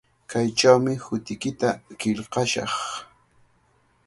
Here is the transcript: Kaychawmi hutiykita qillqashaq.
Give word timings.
Kaychawmi 0.33 0.93
hutiykita 1.03 1.69
qillqashaq. 1.99 2.75